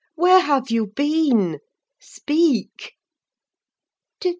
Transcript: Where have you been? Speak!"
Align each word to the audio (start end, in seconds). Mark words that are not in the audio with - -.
Where 0.15 0.39
have 0.39 0.71
you 0.71 0.87
been? 0.87 1.59
Speak!" 1.99 2.93